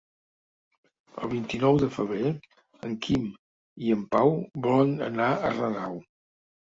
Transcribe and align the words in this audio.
El 1.25 1.29
vint-i-nou 1.33 1.75
de 1.83 1.89
febrer 1.97 2.31
en 2.87 2.95
Quim 3.07 3.27
i 3.89 3.93
en 3.97 4.01
Pau 4.15 4.33
volen 4.69 4.97
anar 5.09 5.29
a 5.35 5.53
Renau. 5.59 6.01